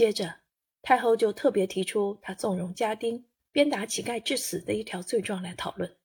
[0.00, 0.40] 接着，
[0.80, 5.98] 太后就特别提出他纵容家丁、鞭打乞丐致死的一条罪状来讨论。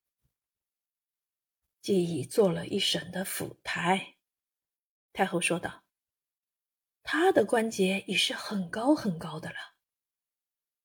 [1.82, 4.18] 既已做了一审的府台，
[5.14, 5.86] 太后说道
[7.04, 9.56] ：“他的官阶已是很高很高的了，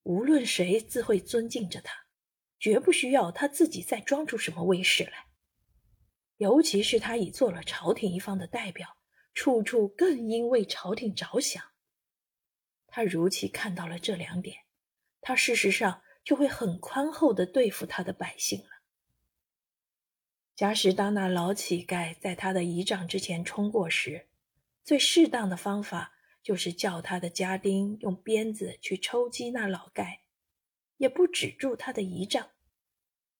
[0.03, 1.93] 无论谁自会尊敬着他，
[2.61, 5.27] 绝不需要他自己再装出什么威势来。
[6.37, 8.87] 尤其是他已做了朝廷一方的代表，
[9.33, 11.61] 处处更应为朝廷着想。”
[12.91, 14.65] 他如其看到了这两点，
[15.21, 18.69] 他事实上就会很宽厚的对付他的百姓了。
[20.55, 24.27] 假使当那老乞丐在他的仪仗之前冲过时，
[24.83, 30.19] 最适当的方法就是叫他的家丁用鞭子去抽击那老丐，
[30.97, 32.51] 也不止住他的仪仗，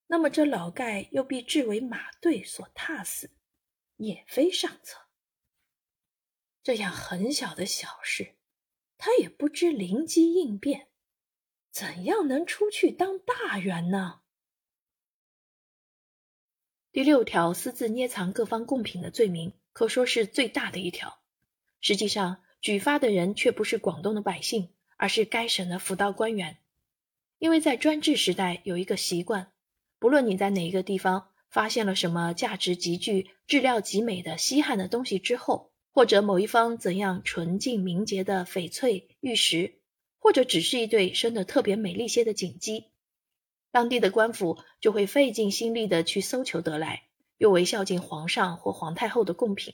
[0.07, 3.31] 那么这老丐又必至为马队所踏死，
[3.97, 5.01] 也非上策。
[6.63, 8.35] 这样很小的小事。
[9.03, 10.87] 他也不知灵机应变，
[11.71, 14.21] 怎样能出去当大员呢？
[16.91, 21.17] 第六条，私自捏藏各方贡品的罪名，可说是最大的一条。
[21.79, 26.59] 实际上，举发的人却不是广东的百姓，而是该省的府道官员。
[27.39, 29.51] 因为在专制时代有一个习惯，
[29.97, 39.81] 不论你在哪一个地方发现了什么价值极巨、质料极美的稀罕的东西之后，或者某一方怎样纯净明洁的翡翠玉石，
[40.19, 42.91] 或者只是一对生得特别美丽些的锦鸡，
[43.71, 47.03] 当地的官府就会费尽心力的去搜求得来，
[47.37, 49.73] 又为孝敬皇上或皇太后的贡品。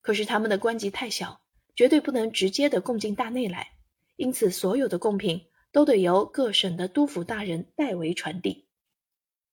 [0.00, 1.42] 可是他们的官级太小，
[1.76, 3.72] 绝对不能直接的供进大内来，
[4.16, 8.68] 因此所有的贡品都得由各省的督府大人代为传递。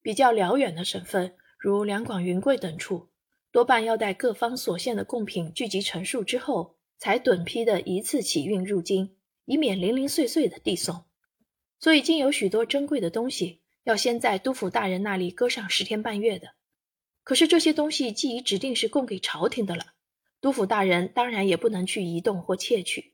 [0.02, 3.10] 比较辽远的省份，如两广、云贵等处。
[3.56, 11.06] 多半要待各方所献的贡品聚集成数之后，才趸批的一次起运入京，以免零零碎碎的递送。
[11.80, 16.50] 所以，竟有许多珍贵的东西要先在督府大人那里搁上十天半月的。
[17.24, 19.94] 可是这些东西既已指定是供给朝廷的了，
[20.42, 23.14] 督府大人当然也不能去移动或窃取，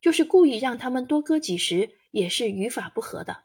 [0.00, 3.42] 就是故意让他们多搁几时，也是于法不合的。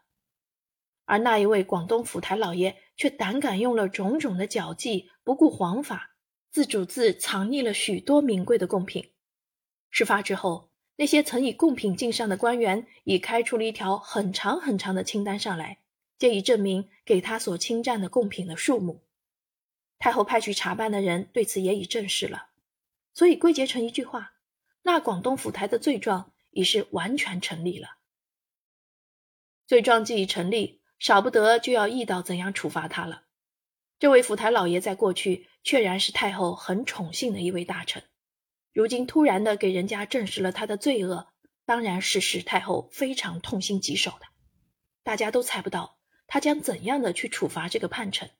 [1.04, 6.06] 而那一位广东府台老爷却胆敢用了种种的脚迹，不顾皇法。
[6.50, 9.12] 自主自藏匿了许多名贵的贡品。
[9.88, 15.78] 事发之后，那些曾以贡品进上的官员已开出了一条很长很长的清单上来，
[16.18, 19.02] 借以证明给他所侵占的贡品的数目。
[19.98, 22.48] 太后派去查办的人对此也已证实了，
[23.14, 24.32] 所以归结成一句话：
[24.82, 27.98] 那广东府台的罪状已是完全成立了。
[29.66, 33.24] 罪状既已成立，少不得就要议到怎样处罚他了。
[33.98, 35.46] 这位府台老爷在过去。
[35.62, 38.02] 确然是太后很宠幸的一位大臣，
[38.72, 41.28] 如今突然的给人家证实了他的罪恶，
[41.66, 44.26] 当然是使太后非常痛心疾首的。
[45.02, 48.30] 大家都猜不到他将怎样的去处罚这个叛臣。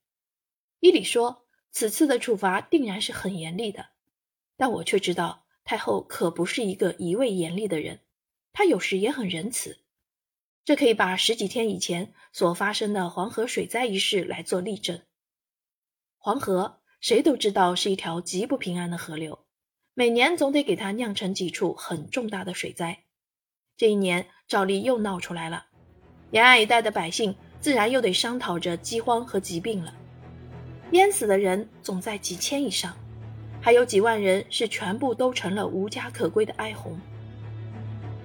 [0.81, 3.91] 依理说，此次的处罚定然是很严厉的，
[4.56, 8.00] 但我却知道太后可不是一个一味严厉的人，
[8.52, 9.78] 她有时也很仁慈。
[10.64, 15.02] 这可以把十几天以前所发生的黄河水灾一事来做例证。
[16.16, 16.80] 黄河。
[17.00, 19.38] 谁都知道是一条极不平安的河流，
[19.94, 23.05] 每年总得给它酿成几处很重大的水灾。
[23.78, 25.65] 这一年照例又闹出来了，
[26.31, 29.94] 沿岸一带的百姓自然又得商讨着饥荒和疾病了。
[30.91, 32.94] 淹死的人总在几千以上，
[33.62, 37.00] 还有几万人是全部都成了无家可归的哀鸿。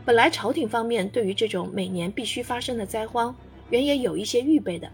[0.03, 3.34] 本来朝廷方面对于这种每年必须发生的灾荒，
[3.69, 4.92] 原也有一些预备的，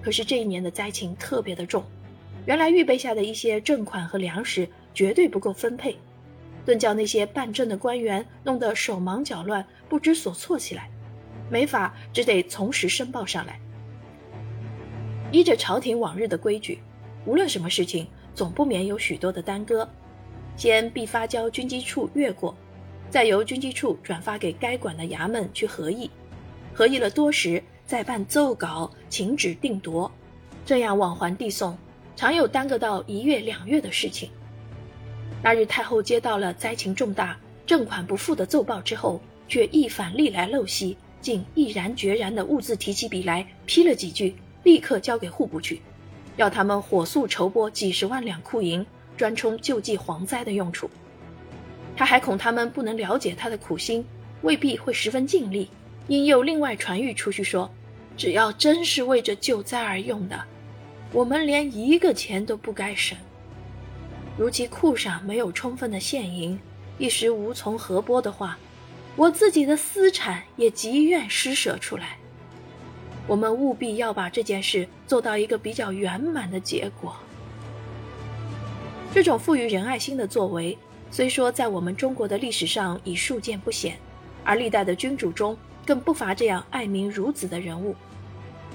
[0.00, 1.84] 可是这一年的灾情特别的重。
[2.46, 5.96] 原来预备下的一些赈款和粮食绝对不够分配，
[6.64, 10.90] 顿叫那些办政的官员弄得手忙脚乱、不知所措起来，
[11.50, 13.60] 没法只得从实申报上来。
[15.30, 16.80] 依着朝廷往日的规矩，
[17.24, 19.88] 无论什么事情，总不免有许多的耽搁。
[20.56, 22.54] 先必发交军机处阅过，
[23.08, 26.10] 再由军机处转发给该管的衙门去合议，
[26.74, 30.10] 合议了多时，再办奏稿请旨定夺，
[30.66, 31.78] 这样往还递送。
[32.20, 34.28] 常有耽搁到一月两月的事情。
[35.42, 37.34] 那日太后接到了灾情重大、
[37.64, 39.18] 正款不付的奏报之后，
[39.48, 45.80] 却一反历来陋习，竟毅然决然的兀自提起笔来批了几句，立刻交给户部去，
[46.36, 48.84] 要他们火速筹拨几十万两库银，
[49.16, 50.90] 专充救济蝗灾的用处。
[51.96, 54.04] 他还恐他们不能了解他的苦心，
[54.42, 55.70] 未必会十分尽力，
[56.06, 57.70] 因又另外传谕出去说，
[58.14, 60.38] 只要真是为着救灾而用的。
[61.12, 63.18] 我们连一个钱都不该省，
[64.38, 66.56] 如其库上没有充分的现银，
[66.98, 68.56] 一时无从核拨的话，
[69.16, 72.16] 我自己的私产也极愿施舍出来。
[73.26, 77.16] 我们务必要把这件事做到一个比较圆满的结果。
[79.12, 80.78] 这种富于仁爱心的作为，
[81.10, 83.98] 虽说在我们中国的历史上已数见不鲜，
[84.44, 87.96] 而历代的君主中更不乏这样爱民如子的人物。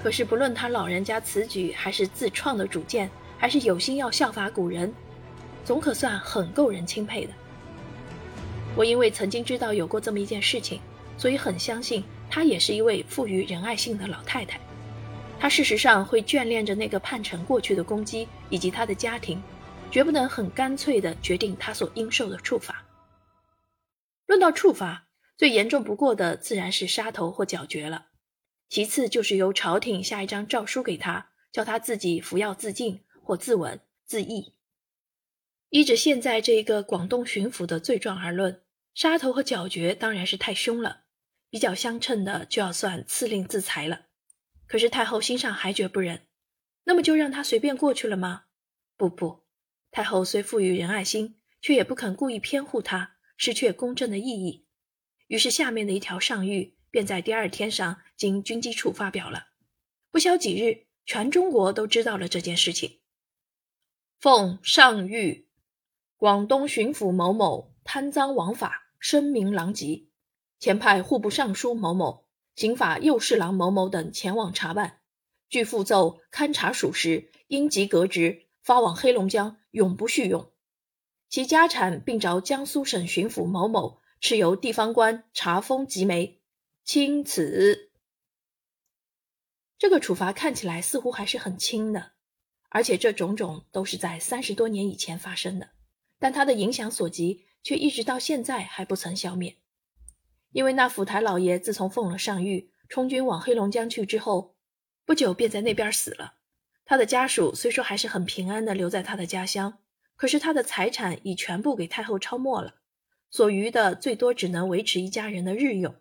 [0.02, 4.92] 可是，不论他老人家此举还是自创的主见，还是有心要效法古人，
[5.64, 7.32] 总可算很够人钦佩的。
[8.76, 10.80] 我因为曾经知道有过这么一件事情，
[11.16, 14.60] 所以很相信她也是一位富于仁爱性的老太太。
[15.38, 19.42] 她事实上会眷恋着那个叛臣过去的攻击以及他的家庭。
[19.88, 22.84] 绝不能很干脆地决定他所应受的处罚。
[24.26, 25.06] 论到处罚，
[25.38, 28.06] 最严重不过的自然是杀头或绞决了，
[28.68, 34.54] 其次就是由朝廷下一张诏书给他，叫他自己服药自尽或自刎自缢。
[35.70, 38.62] 依着现在这一个广东巡抚的罪状而论，
[38.94, 41.02] 杀头和绞决当然是太凶了，
[41.50, 44.06] 比较相称的就要算赐令自裁了。
[44.66, 46.26] 可是太后心上还觉不忍，
[46.84, 48.44] 那么就让他随便过去了吗？
[48.96, 49.44] 不不。
[49.90, 54.66] 太后虽富予仁爱心，却也不肯故意偏护他，失去公正的意义。
[55.28, 59.48] 于是下面的一条上谕便在第二天上经军机处发表了。
[60.10, 63.00] 不消几日，全中国都知道了这件事情。
[64.18, 65.44] 奉上谕，
[66.16, 70.06] 广东巡抚某某贪赃枉法，声名狼藉，
[70.58, 75.00] 前派户部尚书某某、刑法右侍郎某某等前往查办，
[75.48, 78.44] 据复奏勘查属实，应即革职。
[78.62, 80.50] 发往黑龙江，永不续用。
[81.28, 86.40] 其家产并着江苏省巡抚某某持由地方官查封集没，
[86.84, 87.85] 钦此。
[89.78, 92.12] 这个处罚看起来似乎还是很轻的，
[92.70, 95.70] 而且这种种都是在三十多年以前发生的，
[96.18, 99.56] 但它的影响所及却一直到现在还不曾消灭。
[100.52, 104.56] 因为那府台老爷自从奉了上谕，充军往黑龙江去之后，
[105.04, 106.36] 不久便在那边死了。
[106.86, 109.80] 他的家属虽说还是很平安的留在他的家乡，
[110.14, 112.76] 可是他的财产已全部给太后抄没了，
[113.28, 115.94] 所余的最多只能维持一家人的日用。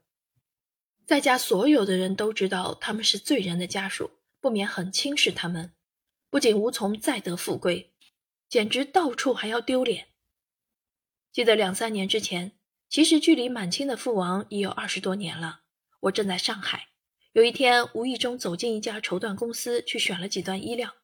[1.06, 5.74] 在家所有的人都知道他们是罪人的家属，不免很轻视他们，
[6.32, 7.94] 不仅无从再得富贵，
[8.50, 10.08] 简直到处还要丢脸。
[11.32, 12.54] 记得两三年之前，
[12.90, 15.62] 其实距离满清的父王已有二十多年了，
[16.02, 16.88] 我正在上海。
[17.34, 20.96] 有一天，无意中走进一家绸缎公司，去选了几段衣料，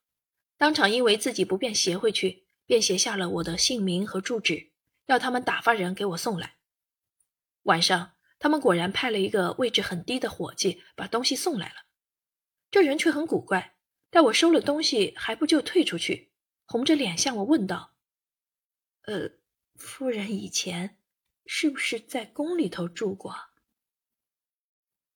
[0.58, 4.72] 当场因为自己不便携回去，便写下了我的姓名和住址，
[5.06, 6.56] 要他们打发人给我送来。
[7.64, 11.76] 晚上，他们果然派了一个位置很低的伙计把东西送来了。
[12.72, 13.76] 这人却很古怪，
[14.10, 16.32] 待我收了东西还不就退出去，
[16.66, 17.94] 红着脸向我问道
[19.06, 19.30] ：“呃，
[19.76, 20.98] 夫人以前
[21.46, 23.36] 是不是在宫里头住过？”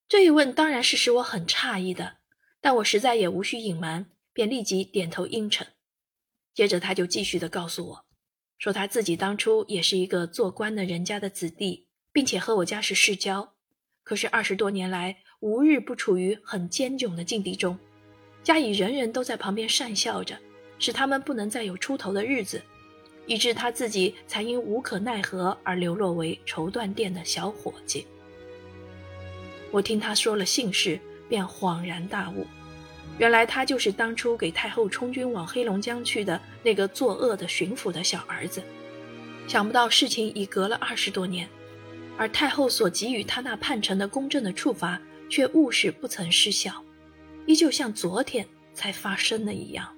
[0.07, 2.19] 这一问当然是使我很诧异的，
[2.61, 5.65] 但我实在也无需隐瞒，便立即点头应承。
[6.53, 8.05] 接着他就继续的告诉我，
[8.59, 11.84] 说他自己当初也是一个做官的人家的子弟，
[12.15, 13.51] 并且和我家是世交，
[14.01, 17.77] 可是二十多年来无日不处于很艰窘的境地中，
[18.41, 20.39] 家里人人都在旁边讪笑着，
[20.79, 22.63] 使他们不能再有出头的日子，
[23.25, 28.07] 以致他自己才因无可奈何而流落为绸缎店的小伙计。
[29.69, 32.47] 我听他说了姓氏，便恍然大悟，
[33.17, 38.63] 原来他就是当初给太后充军往黑龙江去的那个作恶的巡抚的小儿子。
[39.49, 41.45] 想不到事情已隔了二十多年，
[42.17, 46.83] 而太后所给予他那叛臣的公正的处罚却误事不曾失效，
[47.45, 49.94] 依旧像昨天才发生的一样。